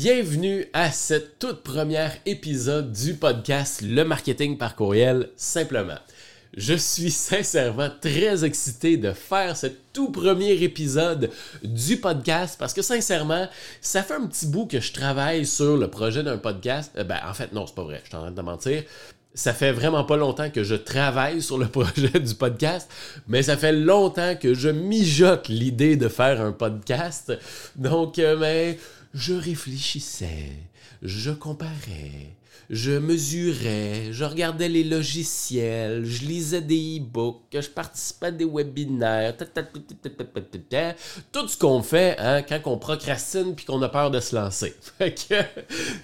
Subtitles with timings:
[0.00, 5.98] Bienvenue à cette toute première épisode du podcast Le marketing par courriel simplement.
[6.56, 11.30] Je suis sincèrement très excité de faire ce tout premier épisode
[11.64, 13.48] du podcast parce que sincèrement,
[13.80, 16.92] ça fait un petit bout que je travaille sur le projet d'un podcast.
[16.96, 18.84] Euh, ben, en fait, non, c'est pas vrai, je suis en train de mentir.
[19.34, 22.88] Ça fait vraiment pas longtemps que je travaille sur le projet du podcast,
[23.26, 27.32] mais ça fait longtemps que je mijote l'idée de faire un podcast.
[27.74, 28.78] Donc, euh, mais
[29.14, 30.52] je réfléchissais,
[31.02, 32.36] je comparais,
[32.70, 39.34] je mesurais, je regardais les logiciels, je lisais des e-books, je participais à des webinaires,
[41.32, 44.74] tout ce qu'on fait hein, quand on procrastine puis qu'on a peur de se lancer.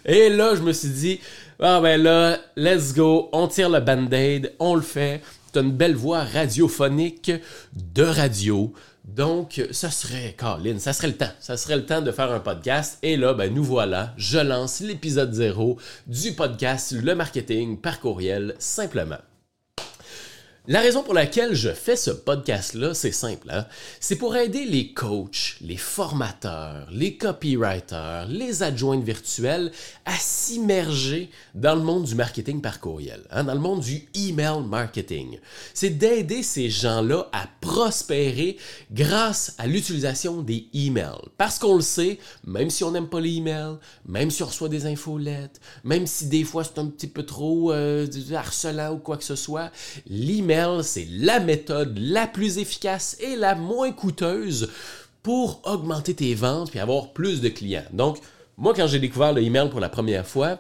[0.07, 1.21] Et là, je me suis dit,
[1.61, 5.21] ah ben là, let's go, on tire le band-aid, on le fait.
[5.53, 7.31] T'as une belle voix radiophonique
[7.75, 8.73] de radio
[9.05, 11.33] donc, ça serait, Colin, ça serait le temps.
[11.39, 12.99] Ça serait le temps de faire un podcast.
[13.03, 14.15] Et là, ben, nous voilà.
[14.17, 19.19] Je lance l'épisode 0 du podcast Le marketing par courriel, simplement.
[20.67, 23.49] La raison pour laquelle je fais ce podcast-là, c'est simple.
[23.51, 23.67] Hein.
[24.01, 29.71] C'est pour aider les coachs, les formateurs, les copywriters, les adjoints virtuels
[30.07, 34.63] à s'immerger dans le monde du marketing par courriel, hein, dans le monde du email
[34.67, 35.39] marketing.
[35.75, 38.57] C'est d'aider ces gens-là à prospérer
[38.91, 41.29] grâce à l'utilisation des emails.
[41.37, 43.77] Parce qu'on le sait, même si on n'aime pas les emails,
[44.07, 47.71] même si on reçoit des infolettes, même si des fois c'est un petit peu trop
[47.71, 49.71] euh, harcelant ou quoi que ce soit,
[50.07, 54.71] l'email c'est la méthode la plus efficace et la moins coûteuse
[55.23, 57.85] pour augmenter tes ventes et avoir plus de clients.
[57.93, 58.19] Donc,
[58.57, 60.59] moi, quand j'ai découvert le email pour la première fois,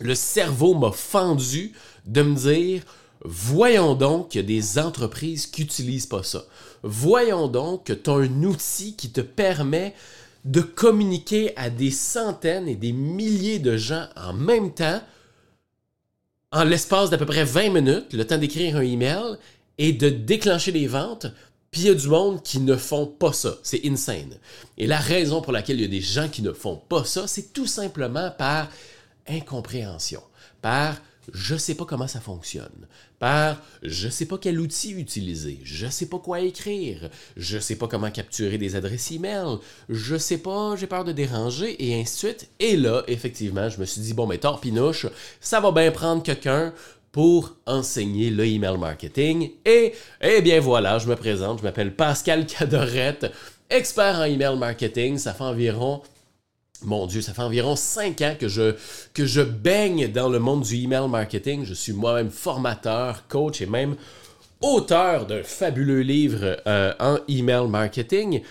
[0.00, 1.72] le cerveau m'a fendu
[2.06, 2.82] de me dire
[3.22, 6.44] Voyons donc qu'il y a des entreprises qui n'utilisent pas ça.
[6.82, 9.94] Voyons donc que tu as un outil qui te permet
[10.46, 15.02] de communiquer à des centaines et des milliers de gens en même temps
[16.52, 19.36] en l'espace d'à peu près 20 minutes, le temps d'écrire un email
[19.78, 21.26] et de déclencher des ventes,
[21.70, 23.56] puis il y a du monde qui ne font pas ça.
[23.62, 24.36] C'est insane.
[24.76, 27.26] Et la raison pour laquelle il y a des gens qui ne font pas ça,
[27.26, 28.68] c'est tout simplement par
[29.28, 30.22] incompréhension,
[30.60, 30.96] par
[31.32, 32.86] je sais pas comment ça fonctionne,
[33.18, 37.88] par je sais pas quel outil utiliser, je sais pas quoi écrire, je sais pas
[37.88, 39.58] comment capturer des adresses e-mail,
[39.88, 42.48] je sais pas, j'ai peur de déranger et ainsi de suite.
[42.58, 45.06] Et là, effectivement, je me suis dit bon mais torpinouche,
[45.40, 46.72] ça va bien prendre quelqu'un
[47.12, 49.50] pour enseigner le email marketing.
[49.64, 53.32] Et, eh bien voilà, je me présente, je m'appelle Pascal Cadorette,
[53.68, 55.18] expert en email marketing.
[55.18, 56.02] Ça fait environ
[56.82, 61.08] mon Dieu, ça fait environ cinq ans que je, baigne dans le monde du email
[61.08, 61.64] marketing.
[61.64, 63.96] Je suis moi-même formateur, coach et même
[64.60, 68.42] auteur d'un fabuleux livre euh, en email marketing.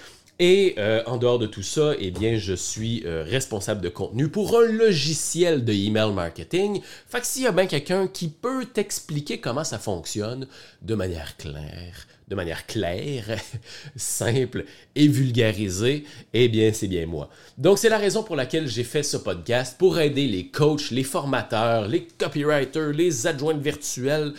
[0.42, 4.30] Et euh, en dehors de tout ça, eh bien, je suis euh, responsable de contenu
[4.30, 6.82] pour un logiciel de email marketing.
[7.10, 10.48] Fait que s'il y a bien quelqu'un qui peut t'expliquer comment ça fonctionne
[10.82, 13.40] de manière claire, de manière claire,
[13.96, 16.04] simple et vulgarisée,
[16.34, 17.30] eh bien, c'est bien moi.
[17.58, 21.04] Donc, c'est la raison pour laquelle j'ai fait ce podcast pour aider les coachs, les
[21.04, 24.34] formateurs, les copywriters, les adjoints virtuels,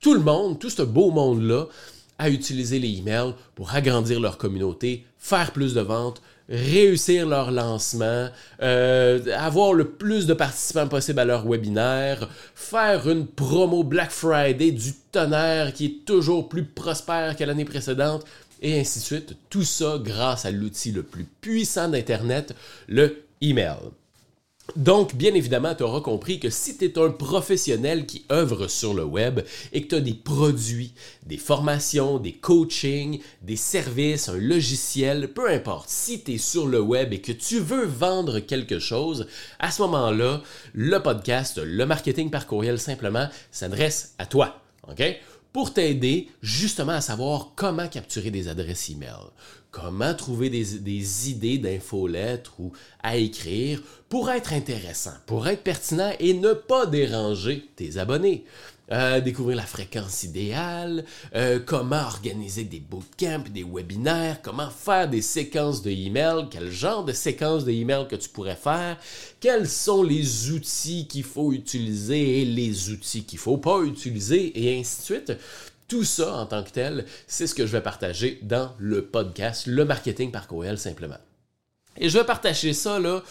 [0.00, 1.66] tout le monde, tout ce beau monde-là,
[2.18, 8.28] à utiliser les emails pour agrandir leur communauté, faire plus de ventes, réussir leur lancement,
[8.60, 14.72] euh, avoir le plus de participants possible à leur webinaire, faire une promo Black Friday
[14.72, 18.24] du tonnerre qui est toujours plus prospère que l'année précédente,
[18.60, 19.36] et ainsi de suite.
[19.48, 22.54] Tout ça grâce à l'outil le plus puissant d'Internet,
[22.88, 23.76] le email.
[24.76, 28.94] Donc, bien évidemment, tu auras compris que si tu es un professionnel qui œuvre sur
[28.94, 29.40] le web
[29.72, 30.92] et que tu as des produits,
[31.26, 36.80] des formations, des coachings, des services, un logiciel, peu importe, si tu es sur le
[36.80, 39.26] web et que tu veux vendre quelque chose,
[39.58, 40.42] à ce moment-là,
[40.72, 44.60] le podcast, le marketing par courriel simplement s'adresse à toi.
[44.88, 45.02] OK?
[45.52, 49.30] Pour t'aider justement à savoir comment capturer des adresses e-mail,
[49.70, 52.72] comment trouver des, idées d'infolettres ou
[53.02, 58.44] à écrire pour être intéressant, pour être pertinent et ne pas déranger tes abonnés.
[58.92, 61.04] Euh, découvrir la fréquence idéale,
[61.36, 67.04] euh, comment organiser des bootcamps, des webinaires, comment faire des séquences de email, quel genre
[67.04, 68.96] de séquences de email que tu pourrais faire,
[69.38, 74.80] quels sont les outils qu'il faut utiliser et les outils qu'il faut pas utiliser et
[74.80, 75.32] ainsi de suite.
[75.86, 79.66] Tout ça en tant que tel, c'est ce que je vais partager dans le podcast
[79.66, 81.18] Le marketing par courriel simplement.
[81.96, 83.22] Et je vais partager ça là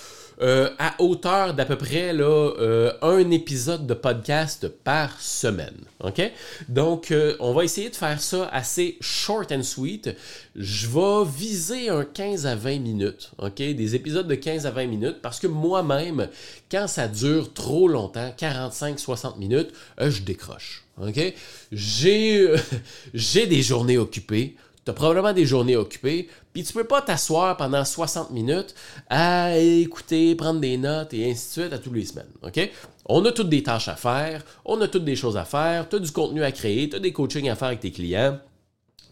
[0.41, 5.75] euh, à hauteur d'à peu près là, euh, un épisode de podcast par semaine.
[6.01, 6.21] OK?
[6.69, 10.15] Donc, euh, on va essayer de faire ça assez short and sweet.
[10.55, 13.31] Je vais viser un 15 à 20 minutes.
[13.37, 13.55] OK?
[13.55, 16.29] Des épisodes de 15 à 20 minutes parce que moi-même,
[16.71, 20.85] quand ça dure trop longtemps, 45-60 minutes, je décroche.
[21.01, 21.33] OK?
[21.73, 22.47] J'ai,
[23.13, 24.55] j'ai des journées occupées.
[24.89, 28.73] Tu as probablement des journées occupées, puis tu peux pas t'asseoir pendant 60 minutes
[29.07, 32.31] à écouter, prendre des notes et ainsi de suite à tous les semaines.
[32.41, 32.71] OK?
[33.05, 35.97] On a toutes des tâches à faire, on a toutes des choses à faire, tu
[35.97, 38.39] as du contenu à créer, tu as des coachings à faire avec tes clients,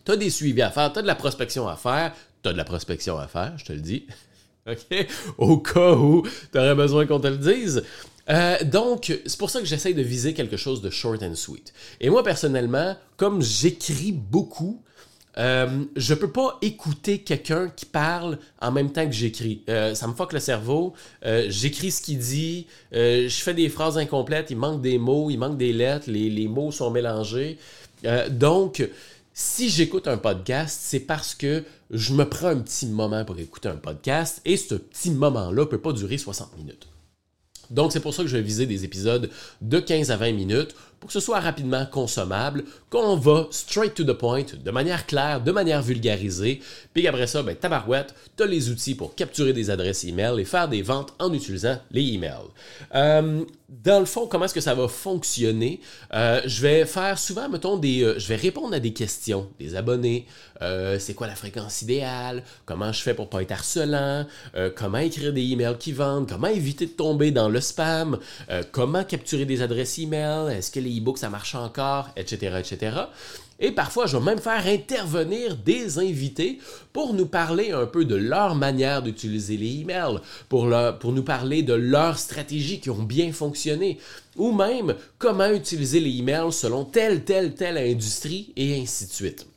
[0.04, 2.54] tu as des suivis à faire, tu as de la prospection à faire, tu as
[2.54, 4.08] de la prospection à faire, je te le dis.
[4.68, 5.08] OK?
[5.38, 7.84] Au cas où tu aurais besoin qu'on te le dise.
[8.32, 11.72] Euh, donc, c'est pour ça que j'essaye de viser quelque chose de short and sweet.
[12.02, 14.82] Et moi, personnellement, comme j'écris beaucoup,
[15.38, 19.62] euh, je peux pas écouter quelqu'un qui parle en même temps que j'écris.
[19.70, 20.94] Euh, ça me fuck le cerveau.
[21.26, 22.68] Euh, j'écris ce qu'il dit.
[22.92, 24.48] je fais des phrases incomplètes.
[24.50, 26.10] Il manque des mots, il manque des lettres.
[26.10, 27.58] Les, les mots sont mélangés.
[28.30, 28.88] donc,
[29.34, 33.70] si j'écoute un podcast, c'est parce que je me prends un petit moment pour écouter
[33.70, 36.88] un podcast et ce petit moment-là peut pas durer 60 minutes.
[37.70, 39.30] Donc, c'est pour ça que je vais viser des épisodes
[39.62, 44.04] de 15 à 20 minutes pour que ce soit rapidement consommable, qu'on va straight to
[44.04, 46.62] the point, de manière claire, de manière vulgarisée,
[46.94, 50.46] puis après ça, ben, tabarouette, tu as les outils pour capturer des adresses email et
[50.46, 52.48] faire des ventes en utilisant les emails.
[52.96, 55.82] Euh, dans le fond, comment est-ce que ça va fonctionner?
[56.14, 59.76] Euh, je vais faire souvent, mettons, des, euh, je vais répondre à des questions des
[59.76, 60.26] abonnés.
[61.00, 62.44] c'est quoi la fréquence idéale?
[62.66, 64.26] Comment je fais pour pas être harcelant?
[64.76, 66.28] comment écrire des emails qui vendent?
[66.28, 68.18] Comment éviter de tomber dans le spam?
[68.72, 70.52] comment capturer des adresses email?
[70.56, 72.98] Est-ce que les e-books, ça marche encore, etc., etc.
[73.60, 76.60] Et parfois, je vais même faire intervenir des invités
[76.94, 81.64] pour nous parler un peu de leur manière d'utiliser les emails, pour, pour nous parler
[81.64, 83.98] de leurs stratégies qui ont bien fonctionné,
[84.36, 89.48] ou même comment utiliser les emails selon telle, telle, telle industrie, et ainsi de suite.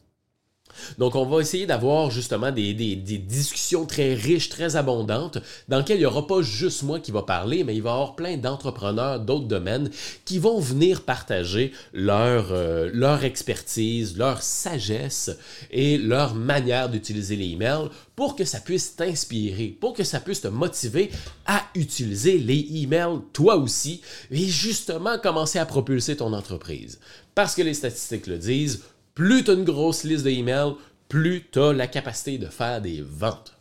[0.98, 5.38] Donc, on va essayer d'avoir justement des, discussions très riches, très abondantes,
[5.68, 7.92] dans lesquelles il n'y aura pas juste moi qui va parler, mais il va y
[7.92, 9.90] avoir plein d'entrepreneurs d'autres domaines
[10.24, 15.30] qui vont venir partager leur, euh, leur expertise, leur sagesse
[15.70, 20.42] et leur manière d'utiliser les emails pour que ça puisse t'inspirer, pour que ça puisse
[20.42, 21.10] te motiver
[21.46, 27.00] à utiliser les emails toi aussi et justement commencer à propulser ton entreprise.
[27.34, 28.82] Parce que les statistiques le disent,
[29.20, 30.76] plus tu as une grosse liste d'emails,
[31.10, 33.54] plus tu as la capacité de faire des ventes.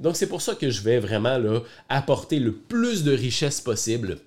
[0.00, 4.18] Donc, c'est pour ça que je vais vraiment là, apporter le plus de richesse possible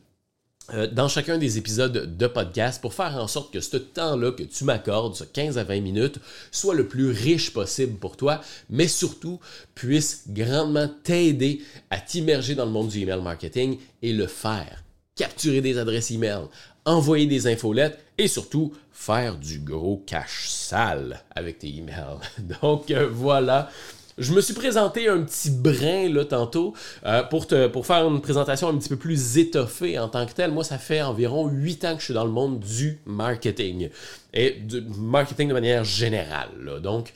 [0.74, 4.44] euh, dans chacun des épisodes de podcast pour faire en sorte que ce temps-là que
[4.44, 6.20] tu m'accordes, ce 15 à 20 minutes,
[6.50, 8.40] soit le plus riche possible pour toi,
[8.70, 9.42] mais surtout
[9.76, 14.83] puisse grandement t'aider à t'immerger dans le monde du email marketing et le faire.
[15.16, 16.46] Capturer des adresses email,
[16.86, 22.18] envoyer des infolettes et surtout faire du gros cash sale avec tes emails.
[22.62, 23.70] Donc euh, voilà.
[24.18, 26.74] Je me suis présenté un petit brin là tantôt
[27.06, 30.52] euh, pour, te, faire une présentation un petit peu plus étoffée en tant que telle.
[30.52, 33.90] Moi, ça fait environ 8 ans que je suis dans le monde du marketing
[34.34, 36.80] et du marketing de manière générale.
[36.82, 37.14] Donc,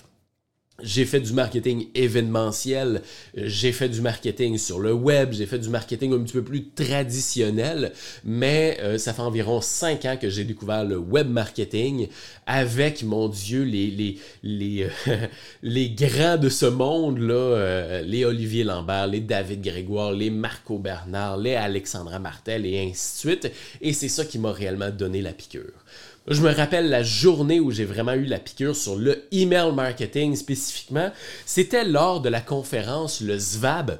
[0.83, 3.01] j'ai fait du marketing événementiel,
[3.35, 6.69] j'ai fait du marketing sur le web, j'ai fait du marketing un petit peu plus
[6.69, 7.93] traditionnel,
[8.23, 12.09] mais euh, ça fait environ cinq ans que j'ai découvert le web marketing
[12.45, 15.17] avec, mon Dieu, les, les, les, euh,
[15.63, 21.37] les grands de ce monde-là, euh, les Olivier Lambert, les David Grégoire, les Marco Bernard,
[21.37, 23.51] les Alexandra Martel et ainsi de suite.
[23.81, 25.73] Et c'est ça qui m'a réellement donné la piqûre.
[26.27, 30.35] Je me rappelle la journée où j'ai vraiment eu la piqûre sur le email marketing
[30.35, 31.09] spécifiquement.
[31.45, 33.97] C'était lors de la conférence le ZVAB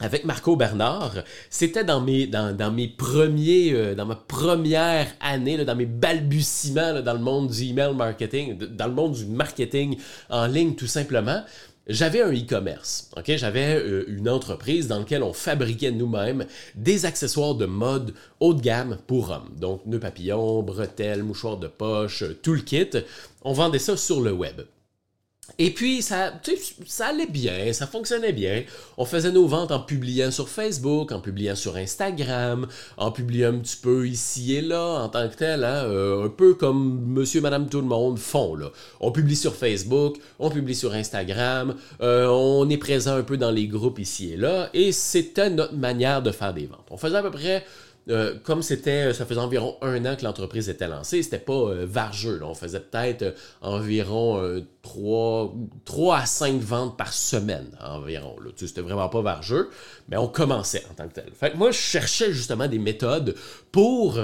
[0.00, 1.12] avec Marco Bernard.
[1.50, 7.12] C'était dans mes, dans, mes premiers, euh, dans ma première année, dans mes balbutiements dans
[7.12, 9.98] le monde du email marketing, dans le monde du marketing
[10.30, 11.42] en ligne tout simplement
[11.88, 13.36] j'avais un e-commerce, ok?
[13.36, 18.60] J'avais euh, une entreprise dans laquelle on fabriquait nous-mêmes des accessoires de mode haut de
[18.60, 19.50] gamme pour hommes.
[19.56, 22.90] Donc, nœuds papillons, bretelles, mouchoirs de poche, tout le kit.
[23.42, 24.62] On vendait ça sur le web.
[25.58, 26.32] Et puis, ça,
[26.86, 28.62] ça allait bien, ça fonctionnait bien.
[28.96, 33.58] On faisait nos ventes en publiant sur Facebook, en publiant sur Instagram, en publiant un
[33.58, 37.40] petit peu ici et là, en tant que tel, hein, euh, un peu comme monsieur,
[37.40, 38.54] madame, tout le monde font.
[38.54, 38.70] Là.
[39.00, 43.50] On publie sur Facebook, on publie sur Instagram, euh, on est présent un peu dans
[43.50, 46.86] les groupes ici et là, et c'était notre manière de faire des ventes.
[46.90, 47.64] On faisait à peu près
[48.08, 51.86] euh, comme c'était, ça faisait environ un an que l'entreprise était lancée, c'était pas euh,
[51.88, 52.40] vargeux.
[52.42, 55.54] On faisait peut-être euh, environ 3,
[55.84, 58.36] 3, à 5 ventes par semaine environ.
[58.40, 58.50] Là.
[58.56, 59.70] C'était vraiment pas vargeux,
[60.08, 61.30] mais on commençait en tant que tel.
[61.38, 63.34] Fait que moi, je cherchais justement des méthodes
[63.70, 64.18] pour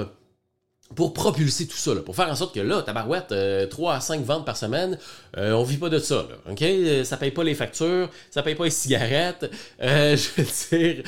[0.95, 3.31] pour propulser tout ça, pour faire en sorte que là, tabarouette,
[3.69, 4.97] 3 à 5 ventes par semaine,
[5.37, 7.05] on vit pas de ça, là, OK?
[7.05, 11.03] Ça paye pas les factures, ça paye pas les cigarettes, je veux dire,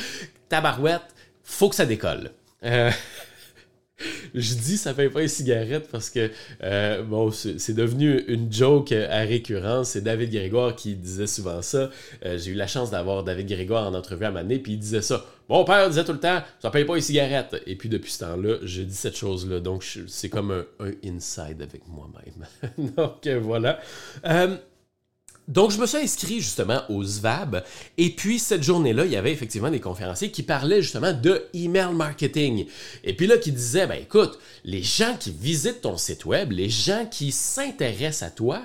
[0.49, 2.29] tabarouette, faut que ça décolle.
[2.63, 2.91] Euh,
[4.33, 6.31] je dis ça fait pas une cigarette parce que
[6.63, 9.89] euh, bon c'est devenu une joke à récurrence.
[9.89, 11.89] C'est David Grégoire qui disait souvent ça.
[12.25, 15.01] Euh, j'ai eu la chance d'avoir David Grégoire en entrevue à Mané, puis il disait
[15.01, 15.25] ça.
[15.49, 17.61] Mon père disait tout le temps, ça paye pas une cigarette.
[17.65, 19.59] Et puis depuis ce temps-là, je dis cette chose-là.
[19.59, 22.93] Donc c'est comme un, inside avec moi-même.
[22.95, 23.79] Donc voilà.
[25.47, 27.63] Donc, je me suis inscrit justement au SVAB.
[27.97, 31.93] Et puis, cette journée-là, il y avait effectivement des conférenciers qui parlaient justement de email
[31.93, 32.67] marketing.
[33.03, 36.69] Et puis là, qui disaient, ben écoute, les gens qui visitent ton site web, les
[36.69, 38.61] gens qui s'intéressent à toi,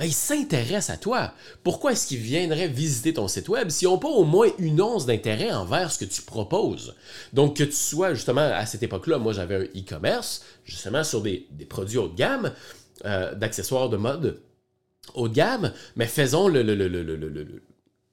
[0.00, 1.34] ben, ils s'intéressent à toi.
[1.62, 5.04] Pourquoi est-ce qu'ils viendraient visiter ton site web s'ils n'ont pas au moins une once
[5.04, 6.94] d'intérêt envers ce que tu proposes?
[7.34, 11.46] Donc, que tu sois justement à cette époque-là, moi j'avais un e-commerce, justement sur des,
[11.68, 12.54] produits haut de gamme,
[13.04, 14.40] euh, d'accessoires de mode
[15.14, 16.74] haut de gamme, mais faisons le, le,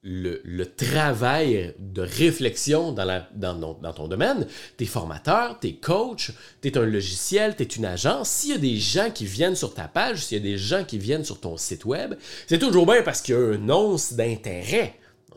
[0.02, 4.46] le, le travail de réflexion dans, ton domaine.
[4.76, 8.28] Tu es formateur, tu es coach, tu es un logiciel, tu es une agence.
[8.28, 10.84] S'il y a des gens qui viennent sur ta page, s'il y a des gens
[10.84, 12.14] qui viennent sur ton site web,
[12.46, 14.94] c'est toujours bien parce qu'il y a un once d'intérêt.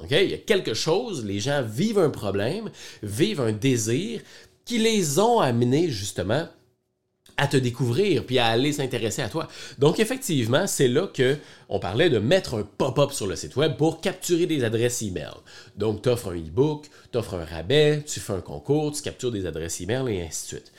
[0.10, 2.72] Il y a quelque chose, les gens vivent un problème,
[3.04, 4.22] vivent un désir
[4.66, 6.48] qui les ont amenés justement
[7.38, 9.48] à te découvrir puis à aller s'intéresser à toi.
[9.80, 11.38] Donc effectivement, c'est là que
[11.70, 15.34] on parlait de mettre un pop-up sur le site web pour capturer des adresses email.
[15.78, 19.32] Donc tu offres un e-book, tu offres un rabais, tu fais un concours, tu captures
[19.32, 20.72] des adresses email et ainsi de suite.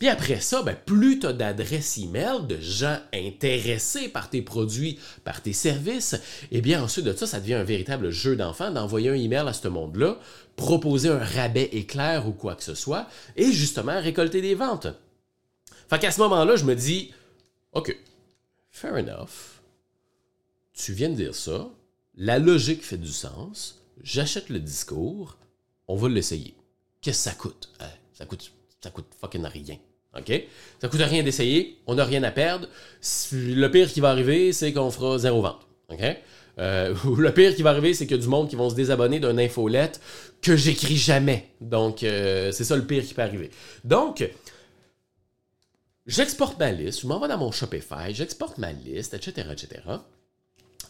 [0.00, 4.98] Puis après ça, ben, plus tu as d'adresses email, de gens intéressés par tes produits,
[5.24, 6.14] par tes services,
[6.50, 9.46] et eh bien ensuite de ça, ça devient un véritable jeu d'enfant d'envoyer un email
[9.46, 10.18] à ce monde-là,
[10.56, 14.88] proposer un rabais éclair ou quoi que ce soit, et justement récolter des ventes.
[15.90, 17.12] Fait qu'à ce moment-là, je me dis,
[17.72, 17.96] OK,
[18.70, 19.60] fair enough.
[20.72, 21.68] Tu viens de dire ça.
[22.16, 23.82] La logique fait du sens.
[24.00, 25.36] J'achète le discours.
[25.88, 26.54] On va l'essayer.
[27.00, 27.70] Qu'est-ce que ça coûte?
[27.80, 27.88] Hein?
[28.12, 28.52] ça coûte?
[28.80, 29.78] Ça coûte fucking rien.
[30.16, 30.32] OK?
[30.80, 31.78] Ça coûte rien d'essayer.
[31.88, 32.68] On n'a rien à perdre.
[33.32, 35.66] Le pire qui va arriver, c'est qu'on fera zéro vente.
[35.88, 36.02] OK?
[36.60, 39.38] Euh, le pire qui va arriver, c'est a du monde qui vont se désabonner d'un
[39.38, 40.00] infolette
[40.40, 41.48] que j'écris jamais.
[41.60, 43.50] Donc, euh, c'est ça le pire qui peut arriver.
[43.82, 44.24] Donc,
[46.10, 49.80] J'exporte ma liste, je m'en vais dans mon Shopify, j'exporte ma liste, etc., etc.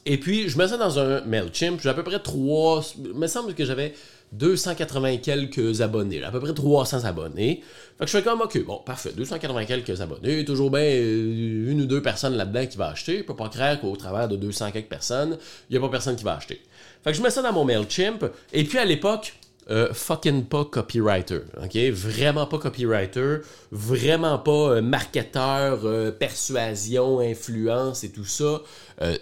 [0.07, 1.79] Et puis, je mets ça dans un MailChimp.
[1.83, 2.83] J'ai à peu près 3...
[3.05, 3.93] Il me semble que j'avais
[4.33, 6.25] 280 quelques abonnés.
[6.25, 7.63] à peu près 300 abonnés.
[7.99, 9.13] Fait que je fais comme, OK, bon, parfait.
[9.15, 10.43] 280 quelques abonnés.
[10.47, 13.19] Toujours bien euh, une ou deux personnes là-dedans qui va acheter.
[13.19, 15.37] Je peux pas croire qu'au travers de 200 quelques personnes,
[15.69, 16.63] il n'y a pas personne qui va acheter.
[17.05, 18.25] Fait que je mets ça dans mon MailChimp.
[18.55, 19.35] Et puis, à l'époque,
[19.71, 21.77] euh, fucking pas copywriter, ok?
[21.93, 23.37] Vraiment pas copywriter,
[23.71, 28.63] vraiment pas euh, marketeur, euh, persuasion, influence et tout ça,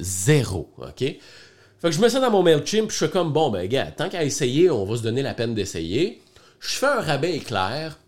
[0.01, 1.01] zéro, ok?
[1.01, 1.21] Fait
[1.83, 4.25] que je mets ça dans mon MailChimp, je suis comme, bon, ben, gars, tant qu'à
[4.25, 6.21] essayer, on va se donner la peine d'essayer.
[6.61, 7.99] Je fais un rabais éclair,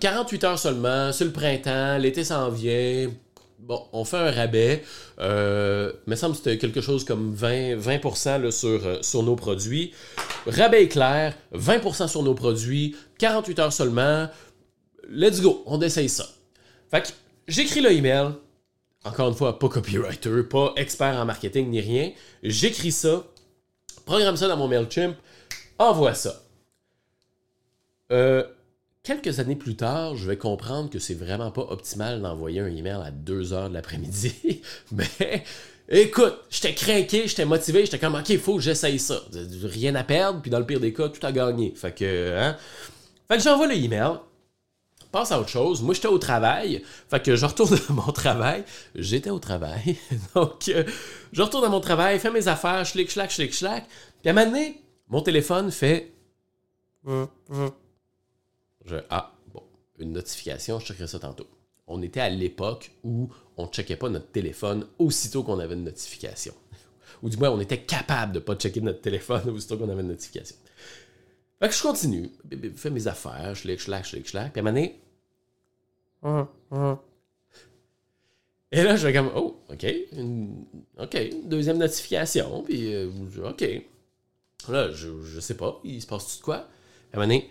[0.00, 3.08] 48 heures seulement, c'est le printemps, l'été s'en vient,
[3.62, 4.82] bon, on fait un rabais.
[5.18, 9.92] Euh, me semble que c'était quelque chose comme 20, 20% sur, euh, sur nos produits.
[10.46, 14.28] Rabais clair, 20% sur nos produits, 48 heures seulement.
[15.08, 16.26] Let's go, on essaye ça.
[16.90, 17.08] Fait que
[17.48, 18.30] j'écris le email.
[19.02, 22.12] Encore une fois, pas copywriter, pas expert en marketing ni rien.
[22.42, 23.24] J'écris ça,
[24.04, 25.16] programme ça dans mon MailChimp,
[25.78, 26.42] envoie ça.
[28.12, 28.44] Euh,
[29.18, 33.00] quelques années plus tard, je vais comprendre que c'est vraiment pas optimal d'envoyer un email
[33.04, 34.62] à 2 heures de l'après-midi.
[34.92, 35.44] Mais
[35.88, 39.20] écoute, j'étais craqué, j'étais motivé, j'étais comme, OK, il faut que j'essaye ça.
[39.64, 41.74] Rien à perdre, puis dans le pire des cas, tout à gagner.
[41.74, 42.56] Fait que, hein?
[43.26, 44.12] Fait que j'envoie le email.
[45.10, 45.82] Passe à autre chose.
[45.82, 46.84] Moi, j'étais au travail.
[47.08, 48.62] Fait que je retourne à mon travail.
[48.94, 49.96] J'étais au travail.
[50.36, 50.84] Donc, euh,
[51.32, 53.86] je retourne à mon travail, fais mes affaires, schlick, schlack, schlick, schlack.
[54.20, 56.12] Puis à un moment donné, mon téléphone fait
[59.10, 59.62] ah, bon,
[59.98, 61.46] une notification, je checkerai ça tantôt.
[61.86, 65.84] On était à l'époque où on ne checkait pas notre téléphone aussitôt qu'on avait une
[65.84, 66.54] notification.
[67.22, 70.02] Ou du moins, on était capable de ne pas checker notre téléphone aussitôt qu'on avait
[70.02, 70.56] une notification.
[71.58, 72.30] Fait que je continue,
[72.74, 74.98] fais mes affaires, je je je schlick, puis à un moment donné,
[78.72, 79.86] et là, je vais comme, oh, OK,
[80.98, 83.10] OK, deuxième notification, puis euh,
[83.44, 83.64] OK.
[84.68, 86.56] Là, je, je sais pas, il se passe tout de quoi?
[86.56, 87.50] À un moment donné,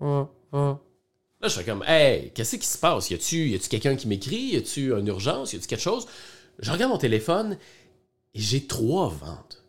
[0.00, 3.10] Là, je fais comme, hey, qu'est-ce qui se passe?
[3.10, 4.52] Y a-tu quelqu'un qui m'écrit?
[4.52, 5.52] Y a-tu une urgence?
[5.52, 6.06] Y a-tu quelque chose?
[6.58, 7.58] Je regarde mon téléphone
[8.34, 9.62] et j'ai trois ventes.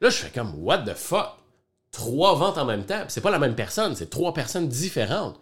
[0.00, 1.36] Là, je fais comme, what the fuck?
[1.90, 3.04] Trois ventes en même temps.
[3.08, 5.38] c'est pas la même personne, c'est trois personnes différentes.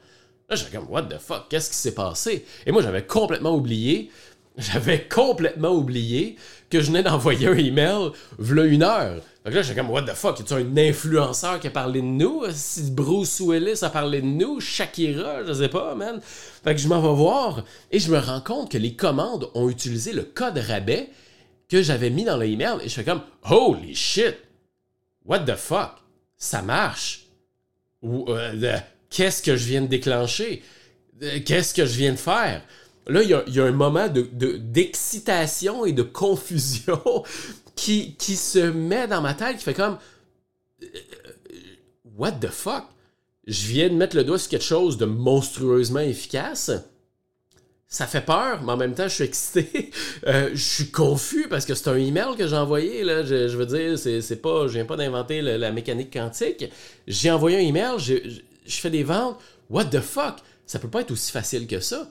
[0.49, 1.49] Là, je fais comme, what the fuck?
[1.49, 2.45] Qu'est-ce qui s'est passé?
[2.67, 4.11] Et moi, j'avais complètement oublié
[4.57, 6.37] j'avais complètement oublié
[6.71, 9.23] que je venais d'envoyer un email v'là une heure.
[9.45, 12.07] Que là, j'étais comme, what the fuck, y a un influenceur qui a parlé de
[12.07, 12.45] nous?
[12.53, 16.21] Si Bruce Willis a parlé de nous, Shakira, je sais pas, man.
[16.23, 19.71] Fait que je m'en vais voir et je me rends compte que les commandes ont
[19.71, 21.09] utilisé le code rabais
[21.71, 24.37] que j'avais mis dans le email et je fais comme, holy shit,
[25.25, 25.95] what the fuck,
[26.37, 27.27] ça marche?
[28.05, 28.79] Euh,
[29.09, 30.63] qu'est-ce que je viens de déclencher?
[31.47, 32.63] Qu'est-ce que je viens de faire?
[33.11, 37.03] Là, il y a, un moment d'excitation et de confusion
[37.75, 39.99] qui, se met dans ma tête, qui fait comme
[40.83, 40.87] euh,
[42.17, 42.85] What the fuck?
[43.47, 46.71] Je viens de mettre le doigt sur quelque chose de monstrueusement efficace.
[47.89, 49.91] Ça fait peur, mais en même temps, je suis excité.
[50.27, 53.05] Euh, je suis confus parce que c'est un email que j'ai envoyé.
[53.05, 53.25] Là.
[53.25, 56.67] Je, veux dire, c'est, pas, je viens pas d'inventer la mécanique quantique.
[57.09, 58.17] J'ai envoyé un email, je,
[58.67, 59.39] je fais des ventes.
[59.71, 60.37] What the fuck?
[60.67, 62.11] Ça peut pas être aussi facile que ça.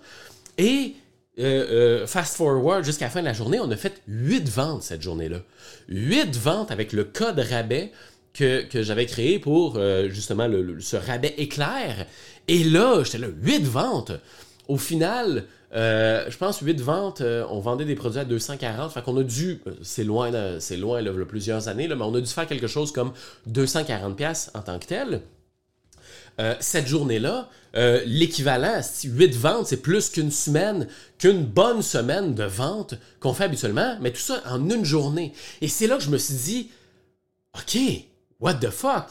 [0.60, 0.96] Et
[1.40, 4.84] euh, euh, fast forward jusqu'à la fin de la journée, on a fait 8 ventes
[4.84, 5.40] cette journée-là.
[5.88, 7.94] 8 ventes avec le code rabais
[8.34, 10.50] que, j'avais créé pour euh, justement
[10.80, 12.06] ce rabais éclair.
[12.50, 14.12] Et là, j'étais là, 8 ventes.
[14.68, 18.92] Au final, je pense 8 ventes, on vendait des produits à 240.
[18.92, 22.30] Fait qu'on a dû, c'est loin, c'est loin là, plusieurs années, mais on a dû
[22.30, 23.14] faire quelque chose comme
[23.50, 25.22] 240$ en tant que tel.
[26.40, 32.46] Euh, cette journée-là, euh, l'équivalent, 8 ventes, c'est plus qu'une semaine, qu'une bonne semaine de
[32.46, 35.34] vente qu'on fait habituellement, mais tout ça en une journée.
[35.60, 36.72] Et c'est là que je me suis dit,
[37.56, 37.78] OK,
[38.40, 39.08] what the fuck?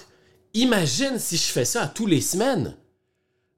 [0.54, 2.76] Imagine si je fais ça à tous les semaines.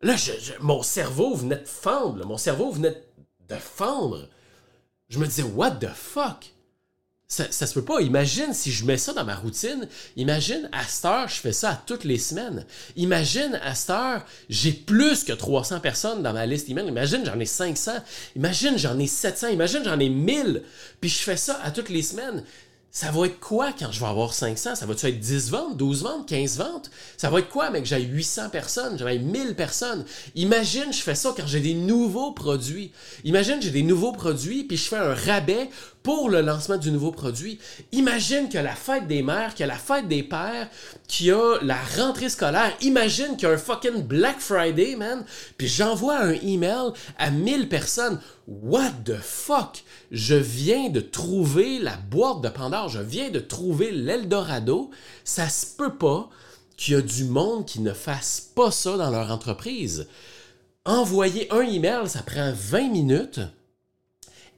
[0.03, 0.17] Là,
[0.61, 3.01] mon cerveau venait de fendre, mon cerveau venait
[3.49, 4.29] de fendre.
[5.09, 6.53] Je me disais, what the fuck?
[7.31, 8.01] Ça, se peut pas.
[8.01, 9.87] Imagine si je mets ça dans ma routine.
[10.17, 12.67] Imagine à cette heure, je fais ça toutes les semaines.
[12.97, 16.89] Imagine à cette heure, j'ai plus que 300 personnes dans ma liste email.
[16.89, 17.93] Imagine j'en ai 500.
[18.35, 19.47] Imagine j'en ai 700.
[19.51, 20.65] Imagine j'en ai 1000.
[21.01, 22.43] Puis je fais ça à toutes les semaines
[22.93, 24.75] ça va être quoi quand je vais avoir 500?
[24.75, 26.91] Ça va-tu être 10 ventes, 12 ventes, 15 ventes?
[27.17, 27.87] Ça va être quoi, mec?
[27.87, 30.05] J'ai 800 personnes, j'ai 1000 personnes?
[30.35, 32.91] Imagine, je fais ça quand j'ai des nouveaux produits.
[33.25, 35.71] Imagine, j'ai des nouveaux produits, puis je fais un rabais
[36.03, 37.59] pour le lancement du nouveau produit.
[37.93, 40.69] Imagine que la fête des mères, que la fête des pères,
[41.07, 42.73] qu'il y a la rentrée scolaire.
[42.81, 45.25] Imagine qu'il y a un fucking Black Friday, man.
[45.59, 48.21] Puis j'envoie un email à 1000 personnes.
[48.49, 49.85] What the fuck?
[50.11, 54.91] Je viens de trouver la boîte de Pandore, je viens de trouver l'Eldorado.
[55.25, 56.31] Ça se peut pas
[56.77, 60.09] qu'il y a du monde qui ne fasse pas ça dans leur entreprise.
[60.87, 63.41] Envoyer un email, ça prend 20 minutes.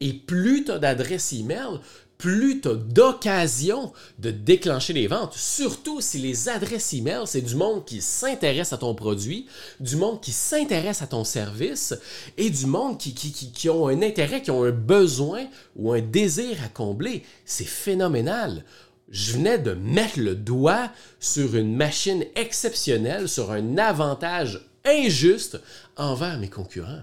[0.02, 1.78] Et plus tu as d'adresses email,
[2.18, 7.54] plus tu as d'occasion de déclencher les ventes, surtout si les adresses email, c'est du
[7.54, 9.46] monde qui s'intéresse à ton produit,
[9.78, 11.94] du monde qui s'intéresse à ton service
[12.36, 16.00] et du monde qui, qui, qui, ont un intérêt, qui ont un besoin ou un
[16.00, 17.22] désir à combler.
[17.44, 18.64] C'est phénoménal.
[19.08, 25.60] Je venais de mettre le doigt sur une machine exceptionnelle, sur un avantage injuste
[25.96, 27.02] envers mes concurrents.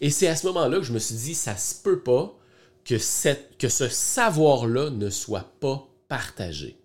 [0.00, 2.36] Et c'est à ce moment-là que je me suis dit, ça se peut pas
[2.84, 2.96] que,
[3.58, 6.79] que ce savoir-là ne soit pas partagé.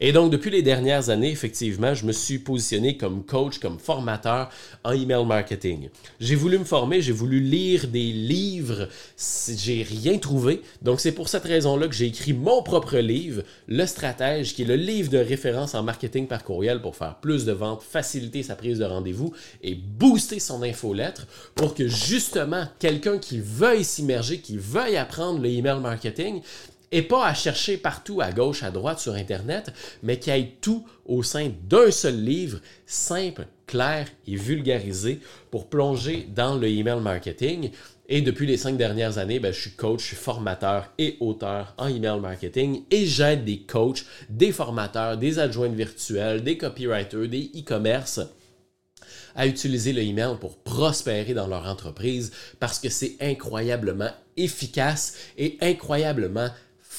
[0.00, 4.50] Et donc, depuis les dernières années, effectivement, je me suis positionné comme coach, comme formateur
[4.84, 5.88] en email marketing.
[6.20, 8.88] J'ai voulu me former, j'ai voulu lire des livres,
[9.48, 10.62] j'ai rien trouvé.
[10.82, 14.66] Donc, c'est pour cette raison-là que j'ai écrit mon propre livre, Le Stratège, qui est
[14.66, 18.56] le livre de référence en marketing par courriel pour faire plus de ventes, faciliter sa
[18.56, 24.56] prise de rendez-vous et booster son infolettre pour que justement quelqu'un qui veuille s'immerger, qui
[24.56, 26.42] veuille apprendre le email marketing,
[26.90, 29.72] et pas à chercher partout à gauche, à droite sur Internet,
[30.02, 35.20] mais qui aille tout au sein d'un seul livre, simple, clair et vulgarisé
[35.50, 37.70] pour plonger dans le email marketing.
[38.10, 42.18] Et depuis les cinq dernières années, ben, je suis coach, formateur et auteur en email
[42.20, 48.20] marketing et j'aide des coachs, des formateurs, des adjoints virtuels, des copywriters, des e-commerce
[49.34, 55.58] à utiliser le email pour prospérer dans leur entreprise parce que c'est incroyablement efficace et
[55.60, 56.48] incroyablement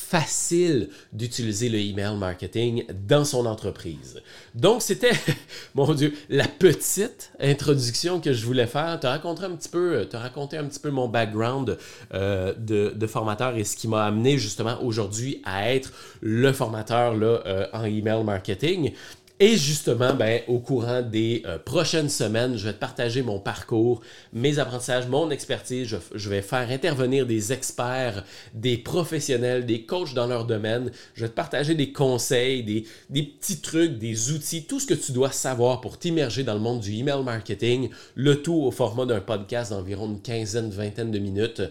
[0.10, 4.20] facile d'utiliser le email marketing dans son entreprise.
[4.56, 5.12] Donc, c'était,
[5.76, 10.18] mon Dieu, la petite introduction que je voulais faire, te raconter un petit peu, te
[10.18, 11.78] raconter un petit peu mon background
[12.16, 15.92] euh, de, formateur et ce qui m'a amené justement aujourd'hui à être
[16.22, 18.94] le formateur là, euh, en email marketing.
[19.42, 24.02] Et justement, ben, au courant des euh, prochaines semaines, je vais te partager mon parcours,
[24.34, 25.98] mes apprentissages, mon expertise.
[26.14, 30.92] Je, vais faire intervenir des experts, des professionnels, des coachs dans leur domaine.
[31.14, 34.94] Je vais te partager des conseils, des, des petits trucs, des outils, tout ce que
[34.94, 39.06] tu dois savoir pour t'immerger dans le monde du email marketing, le tout au format
[39.06, 41.62] d'un podcast d'environ une quinzaine, vingtaine de minutes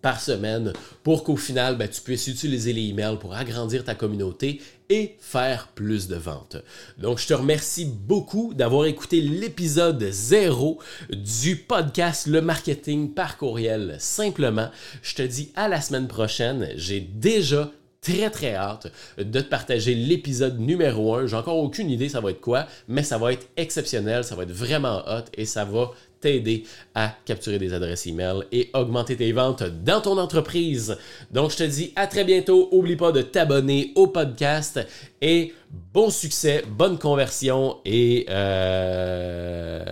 [0.00, 4.60] par semaine pour qu'au final, ben, tu puisses utiliser les emails pour agrandir ta communauté
[4.90, 6.56] et faire plus de ventes.
[6.98, 10.78] Donc, je te remercie beaucoup d'avoir écouté l'épisode 0
[11.10, 13.96] du podcast Le Marketing par courriel.
[13.98, 14.70] Simplement,
[15.02, 16.70] je te dis à la semaine prochaine.
[16.76, 21.26] J'ai déjà très très hâte de te partager l'épisode numéro 1.
[21.26, 24.44] J'ai encore aucune idée ça va être quoi, mais ça va être exceptionnel, ça va
[24.44, 29.32] être vraiment hot et ça va t'aider à capturer des adresses email et augmenter tes
[29.32, 30.96] ventes dans ton entreprise.
[31.30, 32.68] Donc, je te dis à très bientôt.
[32.72, 34.80] Oublie pas de t'abonner au podcast
[35.20, 35.54] et
[35.92, 39.82] bon succès, bonne conversion et euh,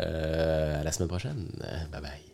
[0.81, 1.49] à la semaine prochaine.
[1.93, 2.26] Bye bye.